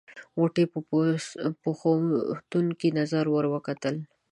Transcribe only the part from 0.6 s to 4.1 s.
په پوښتونکې نظر ور وکتل.